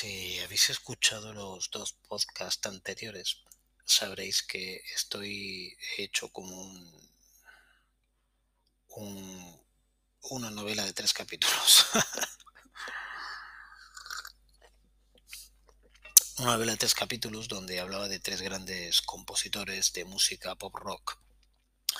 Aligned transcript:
Si 0.00 0.38
habéis 0.38 0.70
escuchado 0.70 1.34
los 1.34 1.70
dos 1.70 1.92
podcasts 2.08 2.66
anteriores, 2.66 3.42
sabréis 3.84 4.42
que 4.42 4.76
estoy 4.94 5.76
hecho 5.98 6.30
como 6.32 6.58
un, 6.58 7.10
un- 8.88 9.60
una 10.30 10.50
novela 10.50 10.84
de 10.84 10.92
tres 10.92 11.12
capítulos. 11.12 11.86
una 16.38 16.52
novela 16.54 16.72
de 16.72 16.78
tres 16.78 16.94
capítulos 16.94 17.46
donde 17.48 17.78
hablaba 17.80 18.08
de 18.08 18.18
tres 18.20 18.40
grandes 18.42 19.02
compositores 19.02 19.92
de 19.92 20.04
música 20.06 20.54
pop 20.56 20.74
rock 20.76 21.18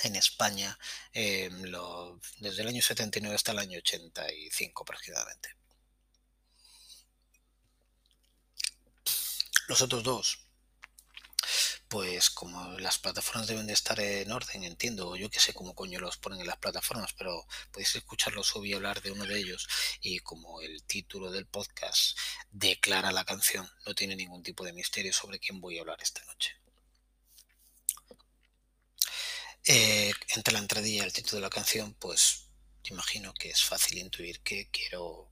en 0.05 0.17
España 0.17 0.79
lo- 1.71 2.21
desde 2.39 2.63
el 2.63 2.69
año 2.69 2.83
79 2.83 3.37
hasta 3.37 3.53
el 3.53 3.59
año 3.61 3.79
85 3.79 4.83
aproximadamente. 4.85 5.51
Los 9.71 9.83
otros 9.83 10.03
dos, 10.03 10.41
pues 11.87 12.29
como 12.29 12.77
las 12.81 12.99
plataformas 12.99 13.47
deben 13.47 13.69
de 13.69 13.73
estar 13.73 14.01
en 14.01 14.33
orden, 14.33 14.65
entiendo, 14.65 15.15
yo 15.15 15.31
que 15.31 15.39
sé 15.39 15.55
cómo 15.55 15.77
coño 15.77 16.01
los 16.01 16.17
ponen 16.17 16.41
en 16.41 16.49
las 16.49 16.57
plataformas, 16.57 17.13
pero 17.13 17.47
podéis 17.71 17.95
escucharlos 17.95 18.57
o 18.57 18.63
hablar 18.75 19.01
de 19.01 19.13
uno 19.13 19.25
de 19.27 19.39
ellos 19.39 19.69
y 20.01 20.19
como 20.19 20.61
el 20.61 20.83
título 20.83 21.31
del 21.31 21.47
podcast 21.47 22.19
declara 22.51 23.13
la 23.13 23.25
canción, 23.25 23.71
no 23.87 23.95
tiene 23.95 24.17
ningún 24.17 24.43
tipo 24.43 24.65
de 24.65 24.73
misterio 24.73 25.13
sobre 25.13 25.39
quién 25.39 25.61
voy 25.61 25.79
a 25.79 25.83
hablar 25.83 26.03
esta 26.03 26.25
noche. 26.25 26.51
Eh, 29.67 30.13
entre 30.35 30.53
la 30.53 30.59
entradilla 30.59 31.05
y 31.05 31.07
el 31.07 31.13
título 31.13 31.37
de 31.37 31.43
la 31.43 31.51
canción, 31.51 31.95
pues 31.95 32.49
imagino 32.87 33.33
que 33.35 33.51
es 33.51 33.63
fácil 33.63 33.99
intuir 33.99 34.41
que 34.41 34.69
quiero 34.73 35.31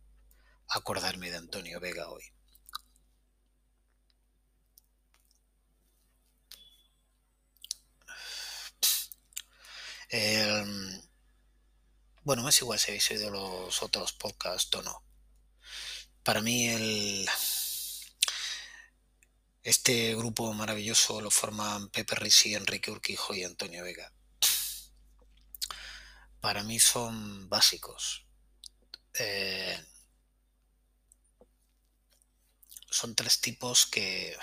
acordarme 0.69 1.29
de 1.29 1.39
Antonio 1.39 1.81
Vega 1.81 2.09
hoy. 2.09 2.38
Eh, 10.11 10.65
bueno, 12.25 12.49
es 12.49 12.61
igual 12.61 12.79
si 12.79 12.91
habéis 12.91 13.11
oído 13.11 13.31
los 13.31 13.83
otros 13.83 14.13
podcasts 14.13 14.75
o 14.75 14.83
no. 14.83 15.03
Para 16.23 16.43
mí 16.43 16.69
el, 16.69 17.29
este 19.63 20.15
grupo 20.15 20.53
maravilloso 20.53 21.21
lo 21.21 21.31
forman 21.31 21.89
Pepe 21.89 22.15
Risi, 22.15 22.55
Enrique 22.55 22.91
Urquijo 22.91 23.35
y 23.35 23.45
Antonio 23.45 23.85
Vega. 23.85 24.13
Para 26.41 26.63
mí 26.63 26.79
son 26.79 27.49
básicos. 27.49 28.27
Eh, 29.15 29.79
son 32.91 33.15
tres 33.15 33.41
tipos 33.41 33.87
que 33.87 34.37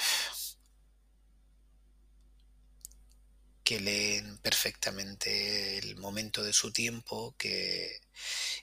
que 3.66 3.80
leen 3.80 4.38
perfectamente 4.38 5.80
el 5.80 5.98
momento 5.98 6.44
de 6.44 6.54
su 6.54 6.72
tiempo, 6.72 7.36
que 7.38 8.00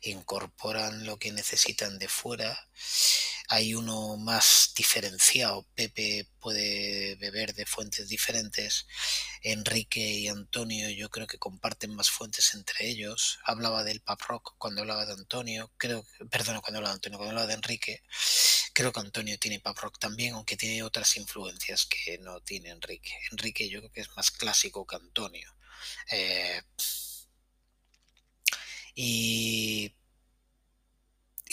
incorporan 0.02 1.04
lo 1.04 1.18
que 1.18 1.32
necesitan 1.32 1.98
de 1.98 2.08
fuera. 2.08 2.68
Hay 3.48 3.74
uno 3.74 4.16
más 4.16 4.72
diferenciado, 4.76 5.66
Pepe 5.74 6.28
puede 6.38 7.16
beber 7.16 7.52
de 7.54 7.66
fuentes 7.66 8.08
diferentes, 8.08 8.86
Enrique 9.42 10.00
y 10.00 10.28
Antonio 10.28 10.88
yo 10.90 11.10
creo 11.10 11.26
que 11.26 11.38
comparten 11.38 11.94
más 11.94 12.08
fuentes 12.08 12.54
entre 12.54 12.88
ellos. 12.88 13.40
Hablaba 13.44 13.82
del 13.84 14.00
pop 14.00 14.20
rock 14.28 14.54
cuando 14.56 14.82
hablaba 14.82 15.04
de 15.04 15.14
Antonio, 15.14 15.72
creo, 15.76 16.06
perdón, 16.30 16.60
cuando 16.60 16.78
hablaba 16.78 16.94
de 16.94 16.98
Antonio, 16.98 17.18
cuando 17.18 17.30
hablaba 17.32 17.48
de 17.48 17.54
Enrique, 17.54 18.02
creo 18.72 18.92
que 18.92 19.00
Antonio 19.00 19.38
tiene 19.38 19.60
pop 19.60 19.78
rock 19.78 19.98
también, 19.98 20.34
aunque 20.34 20.56
tiene 20.56 20.82
otras 20.82 21.16
influencias 21.16 21.86
que 21.86 22.18
no 22.18 22.40
tiene 22.40 22.70
Enrique. 22.70 23.12
Enrique 23.30 23.68
yo 23.68 23.80
creo 23.80 23.92
que 23.92 24.00
es 24.02 24.10
más 24.16 24.30
clásico 24.30 24.86
que 24.86 24.96
Antonio. 24.96 25.54
Eh, 26.10 26.62
y, 28.94 29.94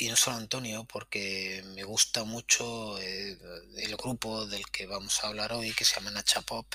no 0.07 0.16
solo 0.16 0.38
Antonio, 0.38 0.85
porque 0.85 1.61
me 1.75 1.83
gusta 1.83 2.23
mucho 2.23 2.97
eh, 2.99 3.38
el 3.77 3.95
grupo 3.97 4.45
del 4.45 4.65
que 4.71 4.88
vamos 4.88 5.23
a 5.23 5.27
hablar 5.27 5.53
hoy, 5.53 5.73
que 5.73 5.85
se 5.85 5.95
llama 5.95 6.11
Nacha 6.11 6.41
Pop. 6.41 6.73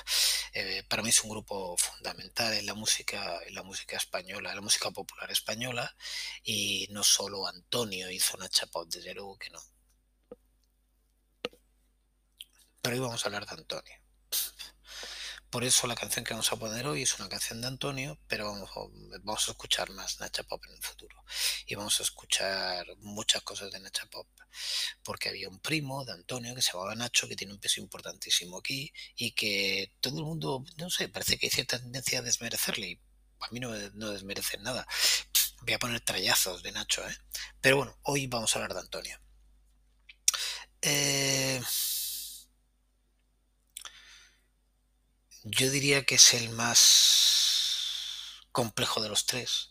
Eh, 0.53 0.85
para 0.89 1.03
mí 1.03 1.09
es 1.09 1.23
un 1.25 1.31
grupo 1.31 1.77
fundamental 1.79 2.53
en 2.55 2.67
la 2.67 2.75
música, 2.75 3.41
en 3.47 3.55
la 3.55 3.63
música 3.63 3.97
española, 3.97 4.51
en 4.51 4.57
la 4.57 4.63
música 4.63 4.91
popular 4.91 5.31
española. 5.31 5.97
Y 6.45 6.87
no 6.91 7.03
solo 7.03 7.47
Antonio 7.47 8.11
hizo 8.11 8.37
Nacha 8.37 8.67
Pop, 8.67 8.89
desde 8.89 9.15
luego 9.15 9.39
que 9.39 9.51
no. 9.51 9.74
Pero 12.85 12.97
hoy 12.97 13.01
vamos 13.01 13.25
a 13.25 13.29
hablar 13.29 13.47
de 13.47 13.53
Antonio. 13.53 13.95
Por 15.49 15.65
eso 15.65 15.87
la 15.87 15.95
canción 15.95 16.23
que 16.23 16.35
vamos 16.35 16.53
a 16.53 16.57
poner 16.57 16.87
hoy 16.87 17.01
es 17.01 17.19
una 17.19 17.31
canción 17.31 17.63
de 17.63 17.67
Antonio, 17.67 18.19
pero 18.29 18.45
vamos, 19.25 19.49
a 19.49 19.53
escuchar 19.53 19.89
más 19.93 20.21
Nacha 20.21 20.43
Pop 20.43 20.63
en 20.67 20.75
el 20.75 20.83
futuro. 20.83 21.25
Y 21.65 21.77
vamos 21.77 21.99
a 21.99 22.03
escuchar 22.03 22.87
muchas 22.99 23.41
cosas 23.41 23.73
de 23.73 23.81
Nacha 23.81 24.05
Pop. 24.11 24.29
Porque 25.03 25.31
había 25.31 25.49
un 25.49 25.61
primo 25.61 26.05
de 26.05 26.13
Antonio 26.13 26.55
que 26.55 26.61
se 26.61 26.73
llamaba 26.73 26.95
Nacho, 26.95 27.27
que 27.27 27.37
tiene 27.37 27.55
un 27.55 27.59
peso 27.59 27.81
importantísimo 27.81 28.59
aquí 28.59 28.93
y 29.17 29.31
que 29.33 29.91
todo 30.03 30.19
el 30.19 30.25
mundo, 30.27 30.63
no 30.77 30.91
sé, 30.91 31.09
parece 31.09 31.39
que 31.39 31.47
hay 31.47 31.51
cierta 31.51 31.79
tendencia 31.79 32.19
a 32.19 32.23
desmerecerle. 32.23 32.87
Y 32.87 33.01
a 33.41 33.49
mí 33.51 33.61
no, 33.61 33.71
no 33.95 34.11
desmerecen 34.11 34.63
nada. 34.63 34.87
Voy 35.63 35.73
a 35.73 35.79
poner 35.79 36.03
trayazos 36.03 36.63
de 36.63 36.73
Nacho, 36.73 37.09
¿eh? 37.09 37.17
Pero 37.63 37.79
bueno, 37.79 37.97
hoy 38.03 38.27
vamos 38.27 38.55
a 38.55 38.59
hablar 38.59 38.75
de 38.75 38.81
Antonio. 38.81 39.19
Eh, 40.83 41.63
yo 45.45 45.71
diría 45.71 46.05
que 46.05 46.17
es 46.17 46.35
el 46.35 46.51
más 46.51 46.81
complejo 48.53 49.01
de 49.03 49.09
los 49.09 49.27
tres. 49.27 49.71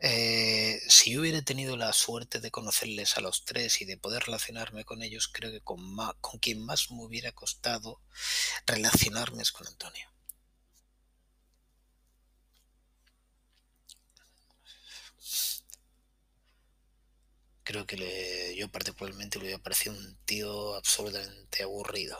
Eh, 0.00 0.80
si 0.88 1.12
yo 1.12 1.20
hubiera 1.22 1.42
tenido 1.42 1.76
la 1.76 1.92
suerte 1.92 2.40
de 2.40 2.50
conocerles 2.52 3.16
a 3.16 3.22
los 3.22 3.44
tres 3.44 3.80
y 3.82 3.86
de 3.86 3.96
poder 3.98 4.24
relacionarme 4.24 4.84
con 4.84 5.02
ellos, 5.02 5.28
creo 5.28 5.52
que 5.52 5.62
con, 5.62 5.96
con 6.20 6.40
quien 6.40 6.64
más 6.64 6.90
me 6.90 7.02
hubiera 7.04 7.32
costado 7.32 8.00
relacionarme 8.66 9.42
es 9.42 9.52
con 9.52 9.66
Antonio. 9.68 10.08
Creo 17.64 17.84
que 17.86 17.96
le, 17.96 18.54
yo 18.56 18.70
particularmente 18.70 19.38
le 19.38 19.44
hubiera 19.46 19.62
parecido 19.62 19.96
un 19.96 20.16
tío 20.24 20.74
absolutamente 20.76 21.62
aburrido. 21.64 22.16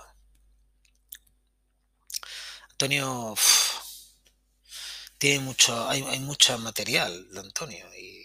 Antonio 2.74 3.36
tiene 5.18 5.38
mucho, 5.38 5.88
hay, 5.88 6.02
hay 6.02 6.18
mucho 6.18 6.58
material 6.58 7.30
de 7.30 7.38
Antonio 7.38 7.86
y, 7.94 8.24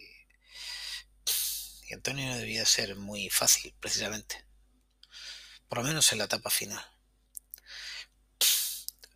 Antonio 1.94 2.36
debía 2.36 2.66
ser 2.66 2.96
muy 2.96 3.30
fácil, 3.30 3.76
precisamente. 3.80 4.44
Por 5.68 5.78
lo 5.80 5.84
menos 5.84 6.12
en 6.12 6.18
la 6.18 6.24
etapa 6.24 6.50
final. 6.50 6.84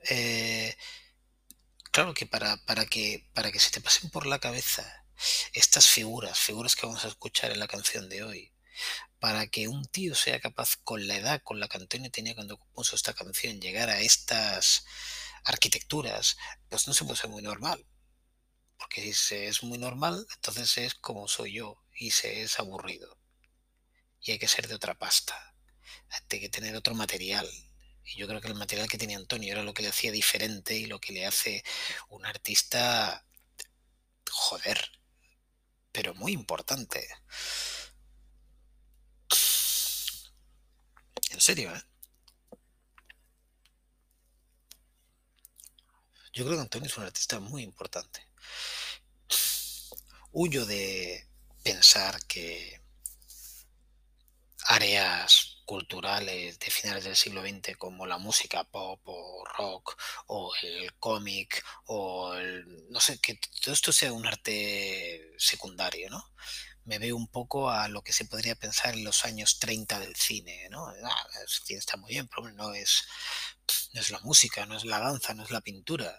Eh, 0.10 0.78
claro 1.92 2.14
que 2.14 2.28
para, 2.28 2.58
para 2.66 2.86
que 2.86 3.28
para 3.34 3.52
que 3.52 3.60
se 3.60 3.72
te 3.72 3.82
pasen 3.82 4.12
por 4.12 4.28
la 4.28 4.40
cabeza 4.40 5.06
estas 5.54 5.88
figuras, 5.88 6.38
figuras 6.38 6.76
que 6.76 6.86
vamos 6.86 7.06
a 7.06 7.08
escuchar 7.08 7.52
en 7.52 7.60
la 7.60 7.68
canción 7.68 8.08
de 8.08 8.24
hoy, 8.24 8.54
para 9.20 9.48
que 9.48 9.68
un 9.68 9.86
tío 9.86 10.14
sea 10.14 10.40
capaz 10.40 10.78
con 10.84 11.08
la 11.08 11.16
edad 11.16 11.42
con 11.44 11.60
la 11.60 11.68
que 11.68 11.78
Antonio 11.78 12.12
tenía 12.12 12.36
cuando 12.36 12.60
compuso 12.60 12.96
esta 12.96 13.14
canción 13.14 13.60
llegar 13.60 13.90
a 13.90 14.00
estas 14.02 14.86
arquitecturas, 15.44 16.38
pues 16.70 16.88
no 16.88 16.94
se 16.94 17.06
puede 17.06 17.18
ser 17.18 17.30
muy 17.30 17.42
normal. 17.42 17.86
Porque 18.78 19.02
si 19.02 19.14
se 19.14 19.48
es 19.48 19.64
muy 19.64 19.78
normal, 19.78 20.26
entonces 20.36 20.78
es 20.78 20.96
como 20.96 21.28
soy 21.28 21.54
yo 21.54 21.84
y 21.96 22.12
se 22.12 22.42
es 22.42 22.60
aburrido. 22.60 23.18
Y 24.22 24.32
hay 24.32 24.40
que 24.40 24.48
ser 24.48 24.68
de 24.68 24.76
otra 24.76 24.98
pasta. 24.98 25.56
Hay 26.10 26.40
que 26.40 26.50
tener 26.50 26.76
otro 26.76 26.96
material. 26.96 27.50
Y 28.06 28.18
yo 28.18 28.28
creo 28.28 28.42
que 28.42 28.48
el 28.48 28.56
material 28.56 28.90
que 28.90 28.98
tenía 28.98 29.18
Antonio 29.18 29.54
era 29.54 29.64
lo 29.64 29.74
que 29.74 29.84
le 29.84 29.90
hacía 29.90 30.12
diferente 30.12 30.76
y 30.76 30.86
lo 30.86 31.00
que 31.00 31.14
le 31.14 31.26
hace 31.26 31.64
un 32.10 32.26
artista, 32.26 33.26
joder, 34.30 34.92
pero 35.92 36.14
muy 36.16 36.34
importante. 36.34 37.08
En 41.32 41.42
serio, 41.42 41.74
¿eh? 41.76 41.82
Yo 46.34 46.46
creo 46.46 46.58
que 46.58 46.64
Antonio 46.64 46.88
es 46.88 46.98
un 46.98 47.04
artista 47.04 47.40
muy 47.40 47.62
importante. 47.62 48.28
Huyo 50.32 50.66
de 50.66 51.28
pensar 51.64 52.26
que 52.26 52.82
áreas 54.66 55.62
culturales 55.66 56.58
de 56.58 56.72
finales 56.72 57.04
del 57.04 57.16
siglo 57.16 57.44
XX 57.44 57.78
como 57.78 58.08
la 58.08 58.18
música 58.18 58.64
pop 58.64 59.00
o 59.06 59.46
rock 59.46 59.96
o 60.26 60.52
el 60.64 60.94
cómic 60.96 61.64
o 61.86 62.34
el, 62.34 62.90
no 62.90 63.00
sé, 63.00 63.20
que 63.20 63.40
todo 63.64 63.74
esto 63.76 63.94
sea 63.94 64.12
un 64.12 64.26
arte 64.26 65.34
secundario, 65.38 66.10
¿no? 66.10 66.32
Me 66.86 67.00
veo 67.00 67.16
un 67.16 67.28
poco 67.28 67.70
a 67.70 67.88
lo 67.88 68.02
que 68.02 68.14
se 68.14 68.26
podría 68.26 68.56
pensar 68.56 68.94
en 68.94 69.04
los 69.04 69.26
años 69.26 69.60
30 69.60 70.00
del 70.00 70.16
cine, 70.16 70.68
¿no? 70.70 70.88
Ah, 70.88 71.28
el 71.42 71.48
cine 71.48 71.80
está 71.80 71.98
muy 71.98 72.12
bien, 72.12 72.28
pero 72.28 72.52
no 72.52 72.74
es, 72.74 73.04
no 73.94 74.02
es 74.02 74.12
la 74.12 74.20
música, 74.20 74.66
no 74.66 74.76
es 74.76 74.86
la 74.86 75.00
danza, 75.00 75.34
no 75.34 75.44
es 75.44 75.52
la 75.52 75.62
pintura. 75.62 76.18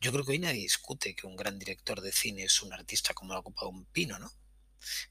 Yo 0.00 0.12
creo 0.12 0.24
que 0.24 0.32
hoy 0.32 0.38
nadie 0.38 0.62
discute 0.62 1.14
que 1.14 1.26
un 1.26 1.36
gran 1.36 1.58
director 1.58 2.00
de 2.00 2.12
cine 2.12 2.44
es 2.44 2.62
un 2.62 2.72
artista 2.72 3.14
como 3.14 3.34
la 3.34 3.42
copa 3.42 3.64
de 3.64 3.70
un 3.70 3.84
pino, 3.86 4.18
¿no? 4.18 4.32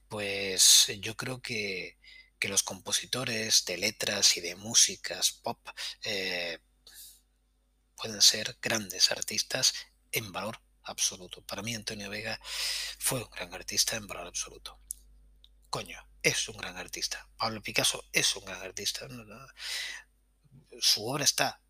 Pues 0.08 0.88
yo 1.00 1.16
creo 1.16 1.42
que, 1.42 1.98
que 2.40 2.50
los 2.50 2.64
compositores 2.64 3.66
de 3.66 3.78
letras 3.78 4.38
y 4.38 4.42
de 4.42 4.56
músicas 4.56 5.32
pop 5.44 5.60
eh, 6.04 6.60
pueden 7.96 8.22
ser 8.22 8.58
grandes 8.62 9.12
artistas 9.12 9.74
en 10.12 10.32
valor 10.32 10.60
absoluto. 10.84 11.42
Para 11.42 11.62
mí 11.62 11.76
Antonio 11.76 12.10
Vega 12.10 12.40
fue 13.00 13.24
un 13.24 13.30
gran 13.30 13.54
artista 13.54 13.96
en 13.96 14.08
valor 14.08 14.28
absoluto. 14.28 14.80
Coño, 15.70 16.04
es 16.24 16.50
un 16.50 16.58
gran 16.58 16.78
artista. 16.78 17.28
Pablo 17.38 17.62
Picasso 17.62 18.04
es 18.12 18.36
un 18.36 18.46
gran 18.46 18.62
artista. 18.62 19.08
Su 20.80 21.08
obra 21.08 21.24
está, 21.24 21.62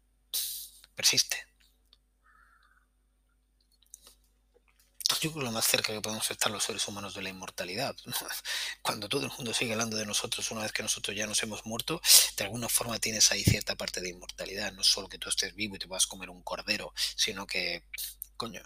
persiste. 0.95 1.49
Yo 5.21 5.31
creo 5.31 5.33
que 5.33 5.45
lo 5.45 5.51
más 5.51 5.65
cerca 5.65 5.91
que 5.91 6.01
podemos 6.01 6.29
estar 6.31 6.51
los 6.51 6.63
seres 6.63 6.87
humanos 6.87 7.13
de 7.15 7.21
la 7.21 7.29
inmortalidad. 7.29 7.95
Cuando 8.81 9.09
todo 9.09 9.25
el 9.25 9.31
mundo 9.31 9.53
sigue 9.53 9.73
hablando 9.73 9.97
de 9.97 10.05
nosotros 10.05 10.49
una 10.51 10.61
vez 10.61 10.71
que 10.71 10.83
nosotros 10.83 11.17
ya 11.17 11.27
nos 11.27 11.41
hemos 11.43 11.65
muerto, 11.65 11.99
de 12.37 12.43
alguna 12.45 12.69
forma 12.69 12.99
tienes 12.99 13.31
ahí 13.31 13.43
cierta 13.43 13.75
parte 13.75 14.01
de 14.01 14.09
inmortalidad. 14.09 14.71
No 14.71 14.83
solo 14.83 15.09
que 15.09 15.17
tú 15.17 15.27
estés 15.27 15.55
vivo 15.55 15.75
y 15.75 15.79
te 15.79 15.87
vas 15.87 16.05
a 16.05 16.07
comer 16.07 16.29
un 16.29 16.43
cordero, 16.43 16.93
sino 17.15 17.47
que, 17.47 17.83
coño, 18.37 18.61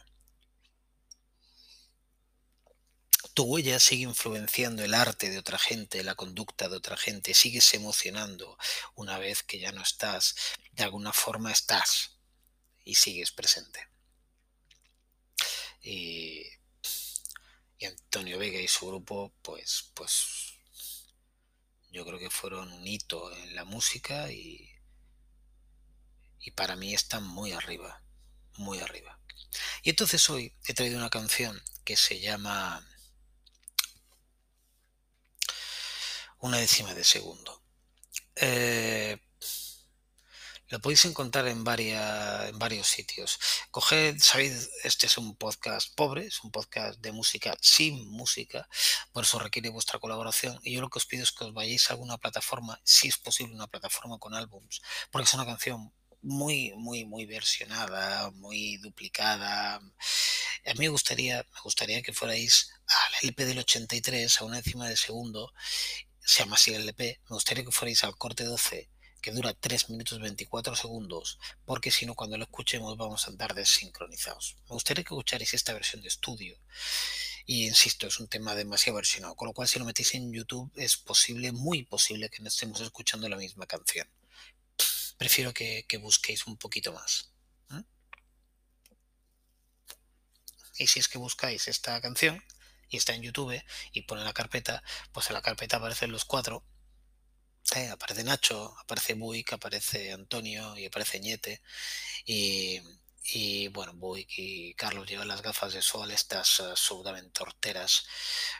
tu 3.33 3.43
huella 3.43 3.79
sigue 3.79 4.03
influenciando 4.03 4.83
el 4.83 4.93
arte 4.93 5.29
de 5.29 5.39
otra 5.39 5.57
gente, 5.57 6.03
la 6.03 6.15
conducta 6.15 6.69
de 6.69 6.75
otra 6.75 6.97
gente, 6.97 7.33
sigues 7.33 7.73
emocionando 7.73 8.57
una 8.95 9.17
vez 9.17 9.43
que 9.43 9.59
ya 9.59 9.71
no 9.71 9.81
estás, 9.81 10.35
de 10.73 10.83
alguna 10.83 11.13
forma 11.13 11.51
estás 11.51 12.17
y 12.83 12.95
sigues 12.95 13.31
presente. 13.31 13.87
Y, 15.81 16.43
Antonio 17.85 18.37
Vega 18.37 18.61
y 18.61 18.67
su 18.69 18.87
grupo, 18.87 19.33
pues, 19.41 19.91
pues 19.93 20.53
yo 21.91 22.05
creo 22.05 22.17
que 22.17 22.29
fueron 22.29 22.71
un 22.71 22.87
hito 22.87 23.35
en 23.35 23.55
la 23.55 23.65
música 23.65 24.31
y, 24.31 24.71
y 26.39 26.51
para 26.51 26.77
mí 26.77 26.93
están 26.93 27.27
muy 27.27 27.51
arriba, 27.51 28.01
muy 28.55 28.79
arriba. 28.79 29.19
Y 29.81 29.89
entonces 29.89 30.29
hoy 30.29 30.55
he 30.65 30.73
traído 30.73 30.97
una 30.97 31.09
canción 31.09 31.61
que 31.83 31.97
se 31.97 32.21
llama 32.21 32.87
una 36.43 36.57
décima 36.57 36.93
de 36.93 37.05
segundo. 37.05 37.63
Eh, 38.35 39.17
lo 40.67 40.79
podéis 40.81 41.05
encontrar 41.05 41.47
en, 41.47 41.63
en 41.65 42.59
varios 42.59 42.87
sitios. 42.87 43.39
Coged, 43.71 44.19
sabéis, 44.19 44.69
este 44.83 45.07
es 45.07 45.17
un 45.17 45.37
podcast 45.37 45.95
pobre, 45.95 46.25
es 46.25 46.43
un 46.43 46.51
podcast 46.51 46.99
de 46.99 47.13
música 47.13 47.55
sin 47.61 48.09
música, 48.09 48.67
por 49.13 49.23
eso 49.23 49.39
requiere 49.39 49.69
vuestra 49.69 49.99
colaboración. 49.99 50.59
Y 50.63 50.73
yo 50.73 50.81
lo 50.81 50.89
que 50.89 50.99
os 50.99 51.05
pido 51.05 51.23
es 51.23 51.31
que 51.31 51.45
os 51.45 51.53
vayáis 51.53 51.89
a 51.89 51.93
alguna 51.93 52.17
plataforma, 52.17 52.77
si 52.83 53.07
es 53.07 53.17
posible, 53.17 53.55
una 53.55 53.67
plataforma 53.67 54.19
con 54.19 54.33
álbums, 54.33 54.81
porque 55.11 55.27
es 55.27 55.33
una 55.33 55.45
canción 55.45 55.93
muy, 56.21 56.73
muy, 56.75 57.05
muy 57.05 57.25
versionada, 57.25 58.31
muy 58.31 58.77
duplicada. 58.77 59.75
A 59.75 60.73
mí 60.73 60.79
me 60.79 60.89
gustaría, 60.89 61.37
me 61.37 61.61
gustaría 61.63 62.01
que 62.01 62.11
fuerais 62.11 62.69
al 62.87 63.13
LP 63.29 63.45
del 63.45 63.59
83, 63.59 64.41
a 64.41 64.45
una 64.45 64.57
décima 64.57 64.89
de 64.89 64.97
segundo, 64.97 65.53
se 66.25 66.39
llama 66.39 66.55
así 66.55 66.73
el 66.73 66.83
LP, 66.83 67.19
me 67.29 67.33
gustaría 67.35 67.63
que 67.63 67.71
fuerais 67.71 68.03
al 68.03 68.17
corte 68.17 68.43
12, 68.43 68.89
que 69.21 69.31
dura 69.31 69.53
3 69.53 69.89
minutos 69.89 70.19
24 70.19 70.75
segundos, 70.75 71.39
porque 71.65 71.91
si 71.91 72.05
no, 72.05 72.15
cuando 72.15 72.37
lo 72.37 72.43
escuchemos 72.43 72.97
vamos 72.97 73.25
a 73.25 73.31
andar 73.31 73.53
desincronizados. 73.53 74.55
Me 74.67 74.73
gustaría 74.73 75.03
que 75.03 75.13
escucharais 75.13 75.53
esta 75.53 75.73
versión 75.73 76.01
de 76.01 76.09
estudio. 76.09 76.57
Y 77.45 77.67
insisto, 77.67 78.07
es 78.07 78.19
un 78.19 78.27
tema 78.27 78.55
demasiado 78.55 78.95
versionado, 78.95 79.35
con 79.35 79.47
lo 79.47 79.53
cual 79.53 79.67
si 79.67 79.79
lo 79.79 79.85
metéis 79.85 80.13
en 80.15 80.31
YouTube 80.31 80.71
es 80.75 80.97
posible, 80.97 81.51
muy 81.51 81.83
posible 81.83 82.29
que 82.29 82.41
no 82.41 82.47
estemos 82.47 82.79
escuchando 82.79 83.27
la 83.27 83.37
misma 83.37 83.65
canción. 83.65 84.07
Prefiero 85.17 85.53
que, 85.53 85.85
busquéis 86.01 86.47
un 86.47 86.57
poquito 86.57 86.93
más. 86.93 87.29
Y 90.77 90.87
si 90.87 90.99
es 90.99 91.07
que 91.07 91.17
buscáis 91.17 91.67
esta 91.67 92.01
canción, 92.01 92.43
y 92.93 92.97
está 92.97 93.13
en 93.13 93.23
YouTube 93.23 93.61
y 93.91 94.01
pone 94.03 94.23
la 94.23 94.33
carpeta, 94.33 94.83
pues 95.11 95.27
en 95.29 95.33
la 95.33 95.41
carpeta 95.41 95.77
aparecen 95.77 96.11
los 96.11 96.25
cuatro. 96.25 96.63
Eh, 97.75 97.89
aparece 97.89 98.23
Nacho, 98.23 98.75
aparece 98.79 99.13
Buick, 99.15 99.53
aparece 99.53 100.11
Antonio 100.11 100.77
y 100.77 100.85
aparece 100.85 101.19
Ñete. 101.19 101.61
Y, 102.25 102.81
y 103.23 103.67
bueno, 103.69 103.93
Buick 103.93 104.29
y 104.37 104.73
Carlos 104.75 105.07
llevan 105.07 105.27
las 105.27 105.41
gafas 105.41 105.73
de 105.73 105.81
sol, 105.81 106.11
estas 106.11 106.59
absolutamente 106.59 107.31
torteras, 107.31 108.05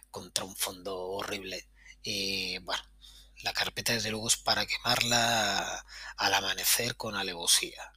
contra 0.10 0.46
un 0.46 0.56
fondo 0.56 0.98
horrible. 0.98 1.68
Y 2.02 2.58
bueno, 2.60 2.84
la 3.44 3.54
carpeta 3.54 3.94
desde 3.94 4.12
luego 4.12 4.28
es 4.28 4.38
para 4.38 4.66
quemarla 4.66 5.86
al 6.18 6.34
amanecer 6.34 6.96
con 6.96 7.16
alevosía. 7.16 7.94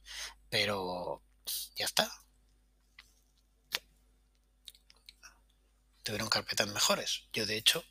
Pero 0.49 1.23
ya 1.75 1.85
está, 1.85 2.11
tuvieron 6.07 6.29
carpetas 6.29 6.67
mejores. 6.69 7.23
Yo 7.33 7.45
de 7.45 7.57
hecho, 7.57 7.83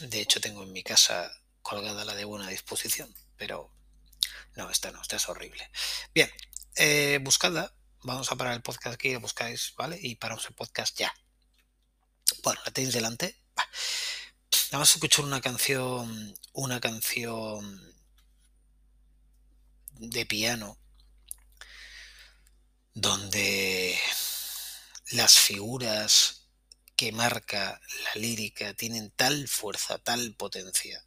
de 0.00 0.20
hecho 0.20 0.42
tengo 0.42 0.62
en 0.62 0.72
mi 0.72 0.82
casa 0.82 1.32
colgada 1.62 2.04
la 2.04 2.14
de 2.14 2.26
buena 2.26 2.48
disposición, 2.48 3.14
pero 3.38 3.72
no, 4.56 4.70
esta 4.70 4.90
no, 4.90 5.00
esta 5.00 5.16
es 5.16 5.26
horrible. 5.26 5.70
Bien, 6.14 6.30
eh, 6.76 7.18
buscadla, 7.22 7.74
vamos 8.02 8.30
a 8.30 8.36
parar 8.36 8.52
el 8.52 8.62
podcast 8.62 8.94
aquí, 8.94 9.14
lo 9.14 9.20
buscáis, 9.20 9.72
¿vale? 9.76 9.98
Y 10.02 10.16
paramos 10.16 10.44
el 10.46 10.54
podcast 10.54 10.98
ya. 10.98 11.14
Bueno, 12.42 12.60
la 12.66 12.72
tenéis 12.72 12.92
delante. 12.92 13.42
Vamos 14.70 14.90
a 14.90 14.94
escuchar 14.94 15.24
una 15.24 15.40
canción, 15.40 16.38
una 16.52 16.78
canción 16.78 17.94
de 19.92 20.26
piano 20.26 20.78
donde 22.92 23.98
las 25.12 25.38
figuras 25.38 26.39
que 27.00 27.12
marca 27.12 27.80
la 28.04 28.20
lírica 28.20 28.74
tienen 28.74 29.10
tal 29.12 29.48
fuerza, 29.48 29.96
tal 29.96 30.34
potencia, 30.34 31.02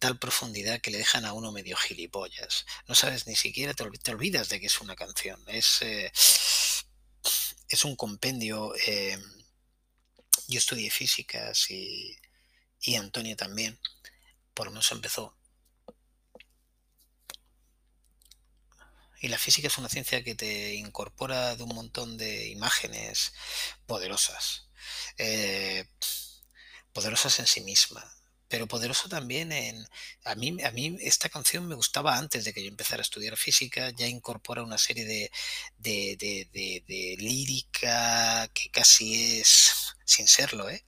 tal 0.00 0.18
profundidad 0.18 0.80
que 0.80 0.90
le 0.90 0.98
dejan 0.98 1.24
a 1.24 1.32
uno 1.32 1.52
medio 1.52 1.76
gilipollas. 1.76 2.66
No 2.88 2.96
sabes 2.96 3.28
ni 3.28 3.36
siquiera, 3.36 3.72
te, 3.72 3.84
olvidas 4.10 4.48
de 4.48 4.58
que 4.58 4.66
es 4.66 4.80
una 4.80 4.96
canción. 4.96 5.40
Es, 5.46 5.80
eh, 5.82 6.10
es 7.68 7.84
un 7.84 7.94
compendio. 7.94 8.74
Eh, 8.84 9.16
yo 10.48 10.58
estudié 10.58 10.90
físicas 10.90 11.70
y, 11.70 12.18
y 12.80 12.96
Antonio 12.96 13.36
también. 13.36 13.78
Por 14.54 14.66
lo 14.66 14.72
menos 14.72 14.90
empezó. 14.90 15.36
Y 19.20 19.28
la 19.28 19.38
física 19.38 19.68
es 19.68 19.78
una 19.78 19.88
ciencia 19.88 20.24
que 20.24 20.34
te 20.34 20.74
incorpora 20.74 21.54
de 21.54 21.62
un 21.62 21.76
montón 21.76 22.16
de 22.16 22.48
imágenes 22.48 23.32
poderosas 23.86 24.67
eh, 25.16 25.86
poderosas 26.92 27.38
en 27.38 27.46
sí 27.46 27.60
misma, 27.60 28.04
pero 28.48 28.66
poderoso 28.66 29.08
también 29.08 29.52
en... 29.52 29.86
A 30.24 30.34
mí, 30.34 30.56
a 30.62 30.70
mí 30.70 30.96
esta 31.00 31.28
canción 31.28 31.66
me 31.68 31.74
gustaba 31.74 32.16
antes 32.16 32.44
de 32.44 32.52
que 32.52 32.62
yo 32.62 32.68
empezara 32.68 33.00
a 33.00 33.02
estudiar 33.02 33.36
física, 33.36 33.90
ya 33.90 34.06
incorpora 34.06 34.62
una 34.62 34.78
serie 34.78 35.04
de, 35.04 35.30
de, 35.78 37.16
lírica 37.18 38.48
que 38.54 38.70
casi 38.70 39.40
es, 39.40 39.94
sin 40.04 40.26
serlo, 40.28 40.68
¿eh? 40.70 40.84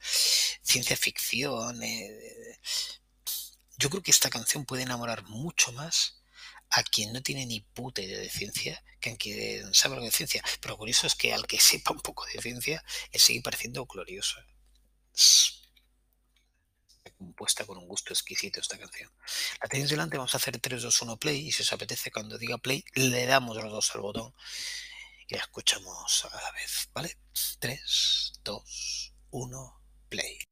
ciencia 0.63 0.97
ficción. 0.97 1.83
Eh, 1.83 2.59
yo 3.77 3.91
creo 3.91 4.03
que 4.03 4.11
esta 4.11 4.31
canción 4.31 4.65
puede 4.65 4.83
enamorar 4.83 5.25
mucho 5.25 5.73
más 5.73 6.20
a 6.71 6.83
quien 6.83 7.13
no 7.13 7.23
tiene 7.23 7.47
ni 7.47 7.61
puta 7.61 8.03
idea 8.03 8.19
de 8.19 8.31
ciencia 8.31 8.83
que 9.01 9.11
a 9.11 9.17
quien 9.17 9.75
sabe 9.75 9.95
algo 9.95 10.07
de 10.07 10.13
ciencia. 10.13 10.43
Pero 10.61 10.77
curioso 10.77 11.07
es 11.07 11.15
que 11.15 11.33
al 11.33 11.47
que 11.47 11.59
sepa 11.61 11.93
un 11.93 12.01
poco 12.01 12.25
de 12.27 12.41
ciencia, 12.41 12.85
le 13.13 13.19
sigue 13.19 13.43
pareciendo 13.43 13.87
gloriosa. 13.87 14.47
compuesta 17.17 17.67
con 17.67 17.77
un 17.77 17.87
gusto 17.87 18.13
exquisito 18.15 18.61
esta 18.61 18.79
canción. 18.79 19.11
La 19.61 19.69
tenéis 19.69 19.91
delante, 19.91 20.17
vamos 20.17 20.35
a 20.35 20.39
hacer 20.39 20.59
3, 20.59 20.83
2, 20.83 21.03
1 21.03 21.17
play 21.19 21.49
y 21.49 21.53
si 21.53 21.63
os 21.63 21.73
apetece 21.73 22.11
cuando 22.11 22.39
diga 22.39 22.59
play, 22.59 22.85
le 22.95 23.27
damos 23.27 23.57
los 23.57 23.71
dos 23.71 23.95
al 23.95 24.01
botón 24.01 24.35
y 25.29 25.35
la 25.35 25.43
escuchamos 25.43 26.25
a 26.25 26.43
la 26.43 26.53
vez, 26.53 26.89
¿vale? 26.95 27.19
3, 27.61 28.33
2, 28.43 29.15
1, 29.31 29.83
play. 30.09 30.50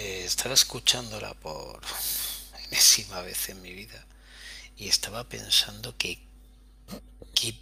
Eh, 0.00 0.24
estaba 0.24 0.54
escuchándola 0.54 1.34
por 1.34 1.82
enésima 2.64 3.20
vez 3.20 3.50
en 3.50 3.60
mi 3.60 3.74
vida 3.74 4.06
y 4.74 4.88
estaba 4.88 5.28
pensando 5.28 5.94
que 5.98 6.26
qué 7.34 7.54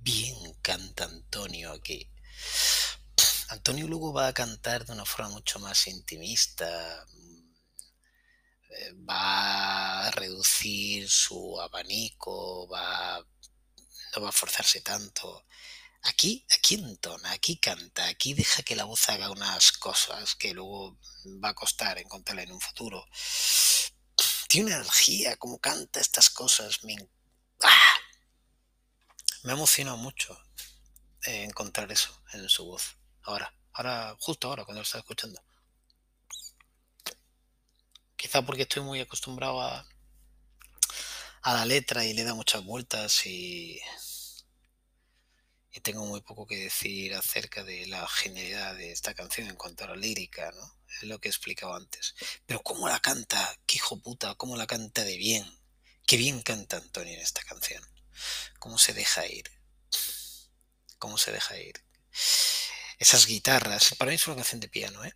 bien 0.00 0.54
canta 0.60 1.04
Antonio 1.04 1.70
aquí. 1.70 2.10
Antonio 3.50 3.86
luego 3.86 4.12
va 4.12 4.26
a 4.26 4.32
cantar 4.32 4.84
de 4.84 4.92
una 4.92 5.04
forma 5.04 5.30
mucho 5.30 5.60
más 5.60 5.86
intimista, 5.86 7.06
eh, 8.70 8.92
va 9.08 10.08
a 10.08 10.10
reducir 10.10 11.08
su 11.08 11.60
abanico, 11.60 12.66
va, 12.66 13.24
no 14.16 14.22
va 14.22 14.30
a 14.30 14.32
forzarse 14.40 14.80
tanto. 14.80 15.46
Aquí, 16.06 16.44
aquí 16.50 16.74
entona, 16.74 17.32
aquí 17.32 17.56
canta, 17.56 18.06
aquí 18.08 18.34
deja 18.34 18.62
que 18.62 18.76
la 18.76 18.84
voz 18.84 19.08
haga 19.08 19.30
unas 19.30 19.72
cosas 19.72 20.34
que 20.34 20.52
luego 20.52 20.98
va 21.42 21.50
a 21.50 21.54
costar 21.54 21.98
encontrarla 21.98 22.42
en 22.42 22.52
un 22.52 22.60
futuro. 22.60 23.06
Tiene 24.48 24.66
una 24.66 24.76
energía, 24.76 25.36
como 25.36 25.58
canta 25.58 26.00
estas 26.00 26.28
cosas. 26.28 26.84
Me, 26.84 26.96
¡ah! 27.62 27.96
me 29.44 29.52
ha 29.52 29.54
emocionado 29.54 29.96
mucho 29.96 30.38
encontrar 31.22 31.90
eso 31.90 32.22
en 32.34 32.50
su 32.50 32.66
voz. 32.66 32.96
Ahora, 33.22 33.54
ahora, 33.72 34.14
justo 34.20 34.48
ahora, 34.48 34.66
cuando 34.66 34.80
lo 34.80 34.84
estaba 34.84 35.00
escuchando. 35.00 35.42
Quizá 38.14 38.42
porque 38.42 38.62
estoy 38.62 38.82
muy 38.82 39.00
acostumbrado 39.00 39.62
a, 39.62 39.86
a 41.42 41.54
la 41.54 41.64
letra 41.64 42.04
y 42.04 42.12
le 42.12 42.24
da 42.24 42.34
muchas 42.34 42.62
vueltas 42.62 43.24
y, 43.24 43.80
y 45.76 45.80
tengo 45.80 46.06
muy 46.06 46.20
poco 46.20 46.46
que 46.46 46.56
decir 46.56 47.14
acerca 47.14 47.64
de 47.64 47.88
la 47.88 48.06
genialidad 48.06 48.76
de 48.76 48.92
esta 48.92 49.12
canción 49.12 49.48
en 49.48 49.56
cuanto 49.56 49.82
a 49.82 49.88
la 49.88 49.96
lírica, 49.96 50.52
¿no? 50.52 50.78
Es 50.86 51.02
lo 51.02 51.18
que 51.18 51.26
he 51.26 51.30
explicado 51.32 51.74
antes. 51.74 52.14
Pero 52.46 52.62
cómo 52.62 52.88
la 52.88 53.00
canta, 53.00 53.58
qué 53.66 53.76
hijo 53.76 54.00
puta, 54.00 54.36
cómo 54.36 54.56
la 54.56 54.68
canta 54.68 55.02
de 55.02 55.16
bien. 55.16 55.44
Qué 56.06 56.16
bien 56.16 56.42
canta 56.42 56.76
Antonio 56.76 57.14
en 57.14 57.20
esta 57.20 57.42
canción. 57.42 57.82
Cómo 58.60 58.78
se 58.78 58.92
deja 58.92 59.26
ir. 59.26 59.50
Cómo 60.98 61.18
se 61.18 61.32
deja 61.32 61.58
ir. 61.58 61.84
Esas 63.00 63.26
guitarras, 63.26 63.96
para 63.98 64.10
mí 64.10 64.14
es 64.14 64.26
una 64.28 64.36
canción 64.36 64.60
de 64.60 64.68
piano, 64.68 65.04
¿eh? 65.04 65.12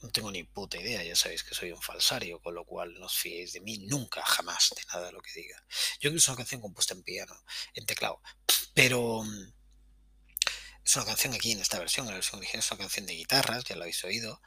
No 0.00 0.08
tengo 0.10 0.30
ni 0.30 0.44
puta 0.44 0.78
idea, 0.78 1.04
ya 1.04 1.14
sabéis 1.14 1.44
que 1.44 1.54
soy 1.54 1.72
un 1.72 1.82
falsario, 1.82 2.40
con 2.40 2.54
lo 2.54 2.64
cual 2.64 2.94
no 2.94 3.04
os 3.04 3.18
fiéis 3.18 3.52
de 3.52 3.60
mí 3.60 3.76
nunca, 3.78 4.24
jamás, 4.24 4.72
de 4.74 4.82
nada 4.86 5.06
de 5.06 5.12
lo 5.12 5.20
que 5.20 5.32
diga. 5.34 5.62
Yo 5.68 6.08
creo 6.08 6.12
que 6.12 6.18
es 6.18 6.28
una 6.28 6.38
canción 6.38 6.62
compuesta 6.62 6.94
en 6.94 7.02
piano, 7.02 7.34
en 7.74 7.84
teclado, 7.84 8.22
pero 8.80 9.22
mm, 9.22 9.52
es 10.86 10.96
una 10.96 11.04
canción 11.04 11.34
aquí 11.34 11.52
en 11.52 11.60
esta 11.60 11.78
versión, 11.78 12.06
en 12.06 12.12
la 12.12 12.16
versión 12.16 12.38
original 12.38 12.60
es 12.60 12.70
una 12.70 12.78
canción 12.78 13.04
de 13.04 13.12
guitarras, 13.14 13.64
ya 13.64 13.76
lo 13.76 13.82
habéis 13.82 14.02
oído. 14.04 14.40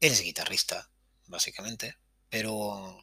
Él 0.00 0.12
es 0.12 0.20
guitarrista, 0.20 0.90
básicamente, 1.28 1.96
pero 2.28 3.02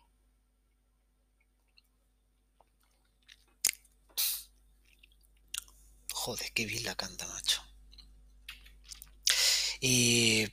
joder, 6.14 6.52
qué 6.54 6.66
bien 6.68 6.84
la 6.84 6.94
canta, 6.94 7.26
macho. 7.26 7.64
Y 9.80 10.48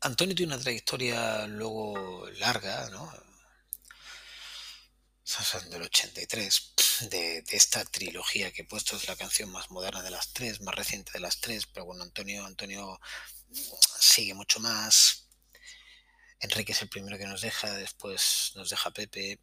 Antonio 0.00 0.34
tiene 0.34 0.54
una 0.54 0.62
trayectoria 0.62 1.46
luego 1.46 2.26
larga, 2.38 2.88
¿no? 2.88 3.12
Del 5.68 5.82
83, 5.82 6.74
de, 7.00 7.44
esta 7.50 7.84
trilogía 7.84 8.52
que 8.52 8.62
he 8.62 8.64
puesto 8.64 8.96
es 8.96 9.08
la 9.08 9.16
canción 9.16 9.50
más 9.50 9.70
moderna 9.70 10.02
de 10.02 10.10
las 10.10 10.32
tres, 10.32 10.60
más 10.60 10.74
reciente 10.74 11.12
de 11.12 11.20
las 11.20 11.40
tres, 11.40 11.66
pero 11.66 11.86
bueno, 11.86 12.02
Antonio, 12.02 12.44
Antonio 12.44 13.00
sigue 14.00 14.34
mucho 14.34 14.60
más. 14.60 15.28
Enrique 16.40 16.72
es 16.72 16.82
el 16.82 16.88
primero 16.88 17.18
que 17.18 17.26
nos 17.26 17.40
deja, 17.40 17.72
después 17.74 18.52
nos 18.54 18.70
deja 18.70 18.90
Pepe. 18.90 19.40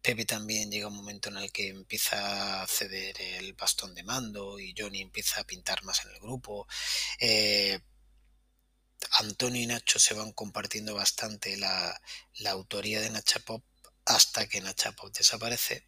Pepe 0.00 0.24
también 0.24 0.70
llega 0.70 0.88
un 0.88 0.96
momento 0.96 1.28
en 1.28 1.38
el 1.38 1.52
que 1.52 1.68
empieza 1.68 2.62
a 2.62 2.66
ceder 2.66 3.20
el 3.20 3.52
bastón 3.54 3.94
de 3.94 4.04
mando 4.04 4.58
y 4.58 4.74
Johnny 4.76 5.00
empieza 5.00 5.40
a 5.40 5.44
pintar 5.44 5.82
más 5.84 6.04
en 6.04 6.12
el 6.12 6.20
grupo. 6.20 6.66
Eh, 7.18 7.80
Antonio 9.18 9.62
y 9.62 9.66
Nacho 9.66 9.98
se 9.98 10.14
van 10.14 10.32
compartiendo 10.32 10.94
bastante 10.94 11.56
la, 11.56 12.00
la 12.38 12.50
autoría 12.50 13.00
de 13.00 13.10
Nacha 13.10 13.40
Pop 13.40 13.64
hasta 14.04 14.48
que 14.48 14.60
Nacha 14.60 14.92
Pop 14.92 15.12
desaparece 15.16 15.86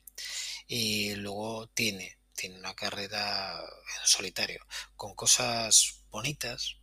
y 0.72 1.16
luego 1.16 1.66
tiene, 1.74 2.16
tiene 2.32 2.56
una 2.56 2.74
carrera 2.76 3.58
en 3.58 4.06
solitario 4.06 4.64
con 4.94 5.16
cosas 5.16 6.04
bonitas. 6.12 6.76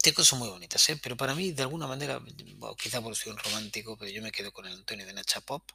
Tiene 0.00 0.14
cosas 0.14 0.38
muy 0.38 0.48
bonitas, 0.48 0.88
¿eh? 0.90 1.00
pero 1.02 1.16
para 1.16 1.34
mí, 1.34 1.50
de 1.50 1.62
alguna 1.62 1.88
manera, 1.88 2.20
bueno, 2.58 2.76
quizá 2.76 3.02
por 3.02 3.16
ser 3.16 3.32
un 3.32 3.38
romántico, 3.40 3.98
pero 3.98 4.08
yo 4.12 4.22
me 4.22 4.30
quedo 4.30 4.52
con 4.52 4.66
el 4.66 4.74
Antonio 4.74 5.04
de 5.04 5.12
Nacha 5.12 5.40
Pop 5.40 5.68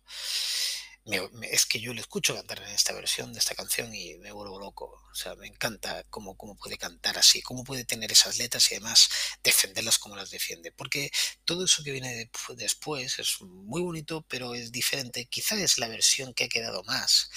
me, 1.05 1.19
es 1.51 1.65
que 1.65 1.79
yo 1.79 1.93
le 1.93 2.01
escucho 2.01 2.33
cantar 2.33 2.59
en 2.59 2.69
esta 2.69 2.93
versión 2.93 3.33
de 3.33 3.39
esta 3.39 3.55
canción 3.55 3.93
y 3.93 4.15
me 4.19 4.31
vuelvo 4.31 4.59
loco. 4.59 5.01
O 5.11 5.15
sea, 5.15 5.35
me 5.35 5.47
encanta 5.47 6.03
cómo, 6.09 6.35
cómo 6.37 6.55
puede 6.55 6.77
cantar 6.77 7.17
así, 7.17 7.41
cómo 7.41 7.63
puede 7.63 7.83
tener 7.83 8.11
esas 8.11 8.37
letras 8.37 8.71
y 8.71 8.75
además 8.75 9.09
defenderlas 9.43 9.99
como 9.99 10.15
las 10.15 10.31
defiende. 10.31 10.71
Porque 10.71 11.11
todo 11.45 11.65
eso 11.65 11.83
que 11.83 11.91
viene 11.91 12.13
de, 12.15 12.29
después 12.55 13.19
es 13.19 13.41
muy 13.41 13.81
bonito, 13.81 14.25
pero 14.29 14.55
es 14.55 14.71
diferente. 14.71 15.25
Quizá 15.25 15.55
es 15.55 15.77
la 15.77 15.87
versión 15.87 16.33
que 16.33 16.45
ha 16.45 16.49
quedado 16.49 16.83
más. 16.83 17.29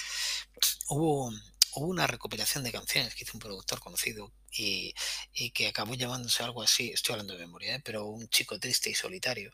Hubo, 0.87 1.31
hubo 1.73 1.87
una 1.87 2.07
recopilación 2.07 2.63
de 2.63 2.71
canciones 2.71 3.15
que 3.15 3.23
hizo 3.23 3.33
un 3.35 3.39
productor 3.39 3.79
conocido 3.79 4.33
y, 4.51 4.93
y, 5.33 5.51
que 5.51 5.67
acabó 5.67 5.95
llamándose 5.95 6.43
algo 6.43 6.63
así, 6.63 6.91
estoy 6.91 7.13
hablando 7.13 7.33
de 7.33 7.39
memoria, 7.39 7.75
¿eh? 7.75 7.81
pero 7.83 8.05
un 8.05 8.27
chico 8.29 8.59
triste 8.59 8.89
y 8.89 8.95
solitario, 8.95 9.53